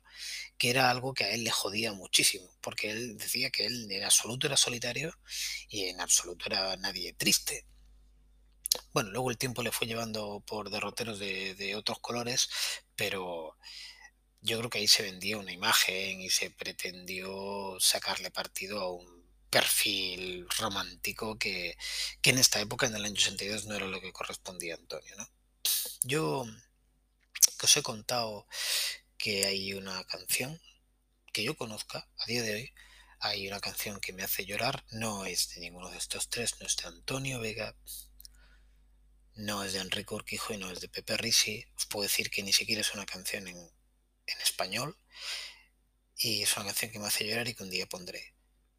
que 0.58 0.70
era 0.70 0.90
algo 0.90 1.14
que 1.14 1.26
a 1.26 1.32
él 1.32 1.44
le 1.44 1.52
jodía 1.52 1.94
muchísimo, 1.94 2.50
porque 2.62 2.92
él 2.92 3.18
decía 3.18 3.50
que 3.50 3.66
él 3.66 3.92
en 3.92 4.04
absoluto 4.04 4.48
era 4.48 4.58
solitario 4.58 5.18
y 5.68 5.86
en 5.86 6.00
absoluto 6.02 6.46
era 6.48 6.76
nadie 6.78 7.14
triste. 7.14 7.66
Bueno, 8.92 9.12
luego 9.12 9.30
el 9.30 9.38
tiempo 9.38 9.62
le 9.62 9.72
fue 9.72 9.88
llevando 9.88 10.44
por 10.46 10.70
derroteros 10.70 11.20
de, 11.20 11.56
de 11.56 11.76
otros 11.76 12.00
colores, 12.00 12.50
pero 12.96 13.58
yo 14.42 14.58
creo 14.60 14.70
que 14.70 14.80
ahí 14.80 14.88
se 14.88 15.04
vendía 15.04 15.38
una 15.38 15.54
imagen 15.54 16.22
y 16.22 16.30
se 16.30 16.50
pretendió 16.52 17.78
sacarle 17.80 18.32
partido 18.32 18.80
a 18.82 18.92
un 18.92 19.23
perfil 19.54 20.48
romántico 20.58 21.38
que, 21.38 21.78
que, 22.24 22.32
en 22.32 22.40
esta 22.40 22.60
época, 22.60 22.88
en 22.88 22.96
el 22.96 23.06
año 23.06 23.14
82, 23.14 23.66
no 23.66 23.76
era 23.76 23.86
lo 23.86 24.02
que 24.02 24.12
correspondía 24.12 24.74
a 24.74 24.78
Antonio. 24.78 25.16
¿no? 25.16 25.30
Yo 26.02 26.46
que 27.60 27.68
os 27.68 27.78
he 27.78 27.84
contado 27.84 28.48
que 29.16 29.46
hay 29.46 29.76
una 29.76 30.04
canción 30.06 30.60
que 31.32 31.44
yo 31.44 31.56
conozca 31.56 32.10
a 32.18 32.26
día 32.26 32.42
de 32.42 32.56
hoy, 32.56 32.74
hay 33.20 33.48
una 33.48 33.60
canción 33.60 34.02
que 34.02 34.12
me 34.12 34.24
hace 34.24 34.44
llorar, 34.46 34.86
no 34.90 35.26
es 35.26 35.50
de 35.54 35.62
ninguno 35.62 35.92
de 35.92 36.00
estos 36.00 36.30
tres, 36.30 36.60
no 36.60 36.66
es 36.66 36.76
de 36.78 36.88
Antonio 36.88 37.40
Vega, 37.40 37.76
no 39.36 39.64
es 39.64 39.74
de 39.74 39.80
Enrique 39.80 40.16
Urquijo 40.16 40.54
y 40.54 40.58
no 40.58 40.72
es 40.72 40.82
de 40.82 40.90
Pepe 40.90 41.16
Risi. 41.18 41.64
Os 41.78 41.86
puedo 41.86 42.04
decir 42.04 42.32
que 42.32 42.42
ni 42.42 42.54
siquiera 42.54 42.82
es 42.82 42.94
una 42.96 43.06
canción 43.06 43.48
en, 43.48 43.58
en 43.58 44.42
español 44.42 44.98
y 46.18 46.42
es 46.42 46.58
una 46.58 46.66
canción 46.66 46.92
que 46.92 47.00
me 47.00 47.08
hace 47.08 47.28
llorar 47.28 47.48
y 47.48 47.54
que 47.54 47.64
un 47.64 47.70
día 47.70 47.88
pondré 47.88 48.33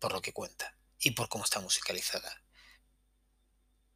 por 0.04 0.12
lo 0.12 0.20
que 0.20 0.34
cuenta 0.34 0.76
y 1.00 1.12
por 1.12 1.30
cómo 1.30 1.44
está 1.44 1.60
musicalizada. 1.60 2.42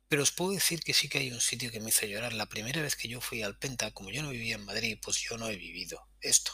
Pero 0.09 0.23
os 0.23 0.31
puedo 0.31 0.53
decir 0.53 0.81
que 0.81 0.95
sí 0.95 1.07
que 1.07 1.19
hay 1.19 1.31
un 1.33 1.41
sitio 1.43 1.71
que 1.71 1.81
me 1.81 1.91
hizo 1.91 2.07
llorar. 2.07 2.33
La 2.33 2.47
primera 2.47 2.81
vez 2.81 2.97
que 2.97 3.09
yo 3.09 3.21
fui 3.21 3.43
al 3.43 3.59
Penta, 3.59 3.91
como 3.91 4.09
yo 4.09 4.23
no 4.23 4.31
vivía 4.31 4.55
en 4.55 4.65
Madrid, 4.65 4.99
pues 5.03 5.19
yo 5.19 5.37
no 5.37 5.51
he 5.51 5.57
vivido 5.57 6.09
esto. 6.23 6.53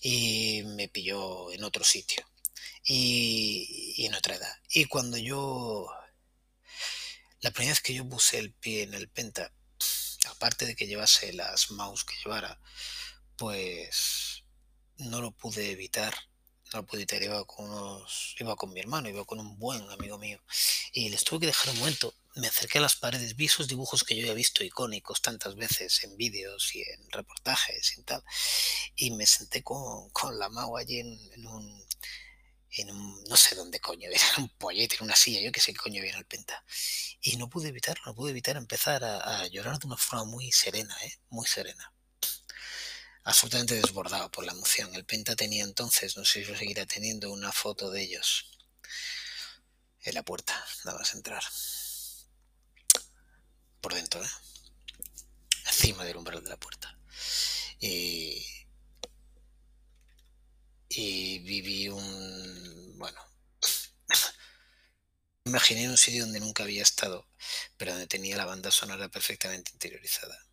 Y 0.00 0.62
me 0.64 0.88
pilló 0.88 1.52
en 1.52 1.62
otro 1.62 1.84
sitio. 1.84 2.26
Y, 2.82 4.06
en 4.06 4.14
otra 4.14 4.36
edad. 4.36 4.56
Y 4.70 4.86
cuando 4.86 5.18
yo... 5.18 5.86
La 7.40 7.50
primera 7.50 7.72
vez 7.74 7.82
que 7.82 7.92
yo 7.92 8.08
puse 8.08 8.38
el 8.38 8.54
pie 8.54 8.84
en 8.84 8.94
el 8.94 9.10
Penta, 9.10 9.52
aparte 10.24 10.64
de 10.64 10.74
que 10.74 10.86
llevase 10.86 11.34
las 11.34 11.70
mouse 11.70 12.04
que 12.04 12.16
llevara, 12.24 12.58
pues 13.36 14.44
no 14.96 15.20
lo 15.20 15.32
pude 15.32 15.70
evitar 15.70 16.29
no 16.72 16.86
pude 16.86 17.02
ir, 17.02 17.22
iba 17.22 17.44
con 17.44 17.68
unos, 17.68 18.34
iba 18.38 18.54
con 18.56 18.72
mi 18.72 18.80
hermano, 18.80 19.08
iba 19.08 19.24
con 19.24 19.40
un 19.40 19.58
buen 19.58 19.88
amigo 19.90 20.18
mío. 20.18 20.40
Y 20.92 21.08
les 21.08 21.24
tuve 21.24 21.40
que 21.40 21.46
dejar 21.46 21.70
un 21.70 21.78
momento. 21.80 22.14
Me 22.36 22.46
acerqué 22.46 22.78
a 22.78 22.82
las 22.82 22.96
paredes, 22.96 23.34
vi 23.36 23.46
esos 23.46 23.66
dibujos 23.66 24.04
que 24.04 24.14
yo 24.14 24.22
había 24.22 24.34
visto 24.34 24.62
icónicos 24.62 25.20
tantas 25.20 25.56
veces 25.56 26.04
en 26.04 26.16
vídeos 26.16 26.74
y 26.74 26.82
en 26.82 27.10
reportajes 27.10 27.98
y 27.98 28.02
tal. 28.02 28.22
Y 28.94 29.10
me 29.10 29.26
senté 29.26 29.62
con, 29.62 30.10
con 30.10 30.38
la 30.38 30.48
Mau 30.48 30.76
allí 30.76 31.00
en, 31.00 31.46
un, 31.46 31.84
en 32.70 32.90
un, 32.90 33.24
no 33.24 33.36
sé 33.36 33.56
dónde 33.56 33.80
coño, 33.80 34.08
era 34.12 34.24
un 34.38 34.48
pollete, 34.50 34.96
en 34.96 35.04
una 35.04 35.16
silla, 35.16 35.40
yo 35.40 35.50
que 35.52 35.60
sé 35.60 35.74
coño 35.74 36.02
viene 36.02 36.18
al 36.18 36.26
penta. 36.26 36.64
Y 37.20 37.36
no 37.36 37.50
pude 37.50 37.68
evitarlo, 37.68 38.04
no 38.06 38.14
pude 38.14 38.30
evitar 38.30 38.56
empezar 38.56 39.02
a, 39.04 39.40
a 39.40 39.46
llorar 39.48 39.78
de 39.78 39.86
una 39.88 39.96
forma 39.96 40.24
muy 40.24 40.52
serena, 40.52 40.96
¿eh? 41.04 41.18
muy 41.30 41.46
serena 41.46 41.92
absolutamente 43.30 43.76
desbordado 43.76 44.28
por 44.30 44.44
la 44.44 44.52
emoción. 44.52 44.92
El 44.94 45.04
Penta 45.04 45.36
tenía 45.36 45.62
entonces, 45.62 46.16
no 46.16 46.24
sé 46.24 46.44
si 46.44 46.50
lo 46.50 46.58
seguirá 46.58 46.84
teniendo, 46.84 47.30
una 47.30 47.52
foto 47.52 47.90
de 47.90 48.02
ellos 48.02 48.58
en 50.02 50.14
la 50.14 50.24
puerta, 50.24 50.52
nada 50.84 50.98
más 50.98 51.14
entrar. 51.14 51.42
Por 53.80 53.94
dentro, 53.94 54.22
¿eh? 54.22 54.28
encima 55.66 56.04
del 56.04 56.16
umbral 56.16 56.42
de 56.42 56.50
la 56.50 56.58
puerta. 56.58 56.98
Y, 57.78 58.44
y 60.88 61.38
viví 61.38 61.88
un... 61.88 62.98
bueno, 62.98 63.20
imaginé 65.44 65.88
un 65.88 65.96
sitio 65.96 66.24
donde 66.24 66.40
nunca 66.40 66.64
había 66.64 66.82
estado, 66.82 67.28
pero 67.76 67.92
donde 67.92 68.08
tenía 68.08 68.36
la 68.36 68.44
banda 68.44 68.70
sonora 68.72 69.08
perfectamente 69.08 69.70
interiorizada. 69.72 70.49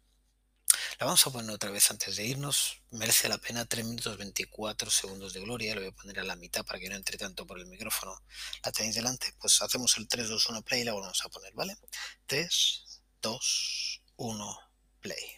La 1.00 1.06
vamos 1.06 1.28
a 1.28 1.30
poner 1.30 1.52
otra 1.52 1.70
vez 1.70 1.92
antes 1.92 2.16
de 2.16 2.26
irnos. 2.26 2.82
Merece 2.90 3.30
la 3.30 3.38
pena 3.38 3.66
3 3.66 3.86
minutos 3.86 4.18
24 4.18 4.90
segundos 4.90 5.32
de 5.32 5.42
gloria. 5.42 5.76
Lo 5.76 5.82
voy 5.82 5.92
a 5.92 5.94
poner 5.94 6.20
a 6.20 6.24
la 6.24 6.36
mitad 6.36 6.66
para 6.66 6.80
que 6.80 6.90
no 6.90 6.96
entre 6.96 7.20
tanto 7.20 7.46
por 7.46 7.60
el 7.60 7.68
micrófono. 7.68 8.20
¿La 8.66 8.72
tenéis 8.72 8.96
delante? 8.96 9.32
Pues 9.40 9.62
hacemos 9.62 9.96
el 10.00 10.08
3, 10.08 10.28
2, 10.28 10.50
1 10.50 10.62
play 10.64 10.82
y 10.82 10.86
la 10.86 10.94
volvemos 10.94 11.24
a 11.24 11.30
poner, 11.30 11.54
¿vale? 11.54 11.78
3, 12.26 13.04
2, 13.22 14.02
1 14.16 14.60
play. 15.00 15.37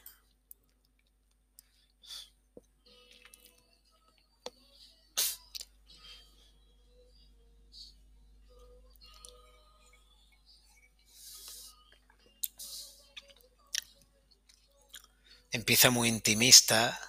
Empieza 15.51 15.89
muy 15.89 16.09
intimista, 16.09 16.99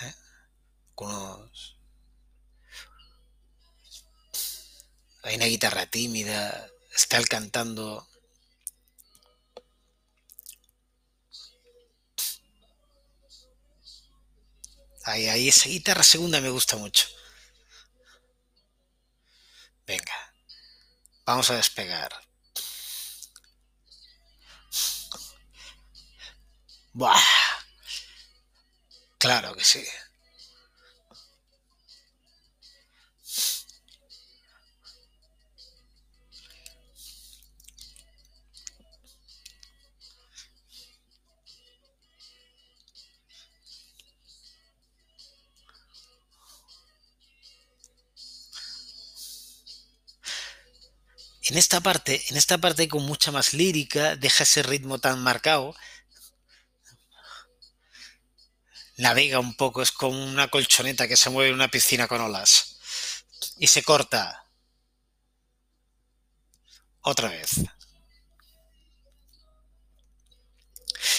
¿eh? 0.00 0.14
Hay 5.22 5.36
una 5.36 5.46
guitarra 5.46 5.86
tímida, 5.86 6.68
está 6.94 7.16
el 7.16 7.28
cantando. 7.28 8.06
Ahí, 15.04 15.28
ahí, 15.28 15.48
esa 15.48 15.68
guitarra 15.68 16.02
segunda 16.02 16.40
me 16.40 16.48
gusta 16.50 16.76
mucho. 16.76 17.06
Venga, 19.86 20.34
vamos 21.26 21.50
a 21.50 21.56
despegar. 21.56 22.10
Buah. 26.94 27.20
Claro 29.18 29.54
que 29.54 29.64
sí. 29.64 29.82
En 51.46 51.58
esta 51.58 51.80
parte, 51.80 52.22
en 52.30 52.36
esta 52.36 52.58
parte 52.58 52.88
con 52.88 53.04
mucha 53.04 53.30
más 53.30 53.52
lírica, 53.52 54.16
deja 54.16 54.44
ese 54.44 54.62
ritmo 54.62 54.98
tan 54.98 55.22
marcado 55.22 55.74
navega 58.96 59.40
un 59.40 59.54
poco, 59.56 59.82
es 59.82 59.92
como 59.92 60.22
una 60.24 60.48
colchoneta 60.48 61.08
que 61.08 61.16
se 61.16 61.30
mueve 61.30 61.50
en 61.50 61.56
una 61.56 61.68
piscina 61.68 62.08
con 62.08 62.20
olas. 62.20 62.78
Y 63.58 63.66
se 63.66 63.82
corta. 63.82 64.44
Otra 67.02 67.28
vez. 67.28 67.50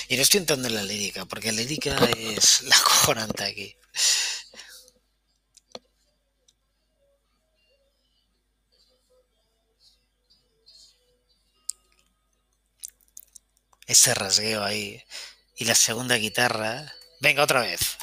Y 0.08 0.16
no 0.16 0.22
estoy 0.22 0.40
entrando 0.40 0.68
en 0.68 0.76
la 0.76 0.84
lírica, 0.84 1.26
porque 1.26 1.52
la 1.52 1.62
lírica 1.62 1.96
es 2.18 2.62
la 2.64 2.78
cojonante 2.80 3.44
aquí. 3.44 3.76
Ese 13.88 14.14
rasgueo 14.16 14.64
ahí. 14.64 15.04
Y 15.58 15.66
la 15.66 15.76
segunda 15.76 16.16
guitarra 16.16 16.94
Venga, 17.19 17.43
otra 17.43 17.62
vez. 17.62 17.97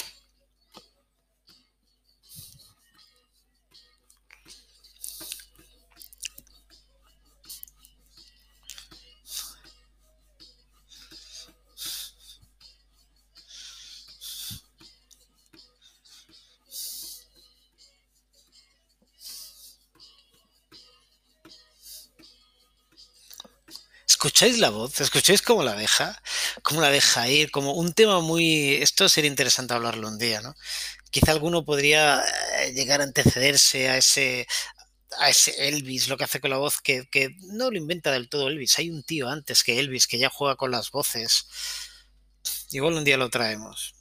¿Escucháis 24.07 24.61
la 24.61 24.71
voz? 24.71 25.01
¿Escucháis 25.01 25.43
cómo 25.43 25.65
la 25.65 25.75
deja? 25.75 26.22
¿Cómo 26.63 26.81
la 26.81 26.91
deja 26.91 27.29
ir? 27.29 27.51
Como 27.51 27.73
un 27.73 27.93
tema 27.93 28.21
muy... 28.21 28.75
Esto 28.75 29.09
sería 29.09 29.31
interesante 29.31 29.75
hablarlo 29.75 30.09
un 30.09 30.19
día, 30.19 30.41
¿no? 30.41 30.55
Quizá 31.11 31.33
alguno 31.33 31.65
podría 31.65 32.23
eh, 32.61 32.73
llegar 32.73 33.01
a 33.01 33.05
antecederse 33.05 33.89
a 33.89 33.97
ese, 33.97 34.47
a 35.19 35.31
ese 35.31 35.69
Elvis, 35.69 36.09
lo 36.09 36.17
que 36.17 36.25
hace 36.25 36.41
con 36.41 36.51
la 36.51 36.59
voz, 36.59 36.81
que, 36.81 37.09
que, 37.11 37.37
no 37.41 37.71
lo 37.71 37.77
inventa 37.77 38.11
del 38.13 38.29
todo 38.29 38.49
Elvis. 38.49 38.79
Hay 38.79 38.91
un 38.91 39.03
tío 39.03 39.29
antes 39.29 39.63
que 39.65 39.79
Elvis 39.79 40.07
que 40.07 40.19
ya 40.19 40.31
juega 40.31 40.57
con 40.57 40.71
las 40.71 40.91
voces. 40.91 41.47
Igual 42.71 42.95
un 42.95 43.05
día 43.05 43.17
lo 43.17 43.31
traemos. 43.31 43.95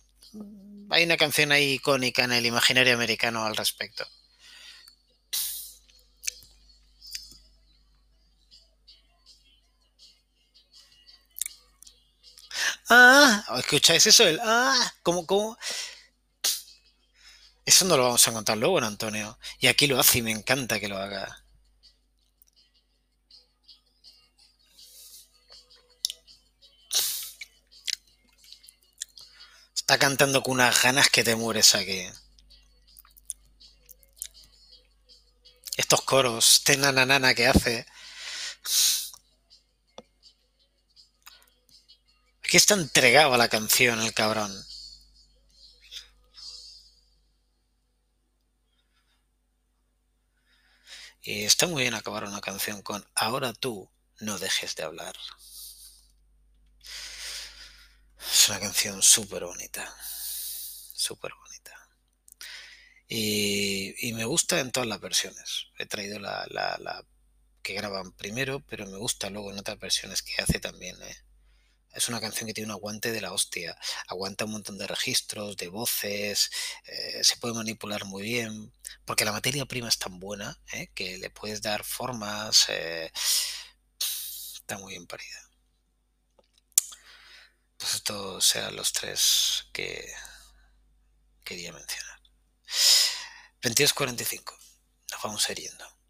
Hay 0.89 1.03
una 1.03 1.17
canción 1.17 1.51
ahí 1.51 1.73
icónica 1.73 2.23
en 2.23 2.33
el 2.33 2.45
imaginario 2.45 2.93
americano 2.93 3.45
al 3.45 3.55
respecto. 3.55 4.05
Ah, 12.93 13.45
¿escucháis 13.57 14.05
eso? 14.05 14.27
El 14.27 14.37
ah, 14.43 14.93
¿cómo, 15.01 15.25
cómo? 15.25 15.57
Eso 17.65 17.85
no 17.85 17.95
lo 17.97 18.03
vamos 18.03 18.27
a 18.27 18.31
encontrar 18.31 18.57
luego 18.57 18.79
Antonio. 18.79 19.39
Y 19.59 19.67
aquí 19.67 19.87
lo 19.87 19.99
hace 19.99 20.19
y 20.19 20.21
me 20.21 20.31
encanta 20.31 20.79
que 20.79 20.89
lo 20.89 20.97
haga. 20.97 21.43
Está 29.75 29.97
cantando 29.97 30.43
con 30.43 30.53
unas 30.53 30.81
ganas 30.83 31.09
que 31.09 31.23
te 31.23 31.35
mueres 31.35 31.75
aquí. 31.75 32.07
Estos 35.77 36.01
coros, 36.01 36.57
este 36.57 36.75
nananana 36.77 37.33
que 37.33 37.47
hace. 37.47 37.85
Que 42.51 42.57
está 42.57 42.73
entregado 42.73 43.33
a 43.33 43.37
la 43.37 43.47
canción 43.47 44.01
el 44.01 44.13
cabrón. 44.13 44.51
Y 51.21 51.45
está 51.45 51.65
muy 51.67 51.83
bien 51.83 51.93
acabar 51.93 52.25
una 52.25 52.41
canción 52.41 52.81
con 52.81 53.07
Ahora 53.15 53.53
tú 53.53 53.89
no 54.19 54.37
dejes 54.37 54.75
de 54.75 54.83
hablar. 54.83 55.15
Es 58.19 58.49
una 58.49 58.59
canción 58.59 59.01
súper 59.01 59.45
bonita. 59.45 59.95
Súper 60.93 61.31
bonita. 61.33 61.89
Y, 63.07 64.11
me 64.13 64.25
gusta 64.25 64.59
en 64.59 64.73
todas 64.73 64.89
las 64.89 64.99
versiones. 64.99 65.67
He 65.79 65.85
traído 65.85 66.19
la, 66.19 66.45
la, 66.49 67.05
que 67.63 67.75
graban 67.75 68.11
primero, 68.11 68.59
pero 68.67 68.85
me 68.87 68.97
gusta 68.97 69.29
luego 69.29 69.53
en 69.53 69.59
otras 69.59 69.79
versiones 69.79 70.21
que 70.21 70.41
hace 70.41 70.59
también. 70.59 71.01
¿eh? 71.01 71.30
Es 71.93 72.09
una 72.09 72.21
canción 72.21 72.47
que 72.47 72.53
tiene 72.53 72.67
un 72.67 72.77
aguante 72.77 73.11
de 73.11 73.21
la 73.21 73.33
hostia. 73.33 73.77
Aguanta 74.07 74.45
un 74.45 74.51
montón 74.51 74.77
de 74.77 74.87
registros, 74.87 75.57
de 75.57 75.67
voces, 75.67 76.49
eh, 76.85 77.23
se 77.23 77.37
puede 77.37 77.53
manipular 77.53 78.05
muy 78.05 78.23
bien, 78.23 78.73
porque 79.05 79.25
la 79.25 79.31
materia 79.31 79.65
prima 79.65 79.89
es 79.89 79.97
tan 79.97 80.19
buena 80.19 80.57
¿eh? 80.73 80.87
que 80.93 81.17
le 81.17 81.29
puedes 81.29 81.61
dar 81.61 81.83
formas. 81.83 82.65
Eh, 82.69 83.11
está 84.53 84.77
muy 84.77 84.93
bien 84.93 85.07
parida. 85.07 85.49
Pues 87.77 87.95
estos 87.95 88.45
serán 88.45 88.75
los 88.75 88.93
tres 88.93 89.65
que 89.73 90.13
quería 91.43 91.73
mencionar. 91.73 92.19
22.45. 93.61 94.57
Nos 95.11 95.21
vamos 95.21 95.49
a. 95.49 96.00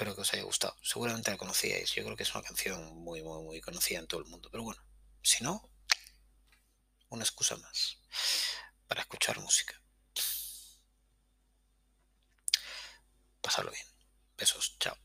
Espero 0.00 0.14
que 0.14 0.22
os 0.22 0.32
haya 0.32 0.44
gustado. 0.44 0.74
Seguramente 0.82 1.30
la 1.30 1.36
conocíais. 1.36 1.92
Yo 1.92 2.02
creo 2.02 2.16
que 2.16 2.22
es 2.22 2.34
una 2.34 2.42
canción 2.42 2.96
muy, 3.04 3.22
muy, 3.22 3.42
muy 3.42 3.60
conocida 3.60 3.98
en 3.98 4.06
todo 4.06 4.20
el 4.20 4.26
mundo. 4.28 4.48
Pero 4.50 4.62
bueno, 4.62 4.82
si 5.22 5.44
no, 5.44 5.70
una 7.10 7.22
excusa 7.22 7.58
más 7.58 7.98
para 8.88 9.02
escuchar 9.02 9.38
música. 9.40 9.78
Pasarlo 13.42 13.72
bien. 13.72 13.86
Besos. 14.38 14.78
Chao. 14.78 14.96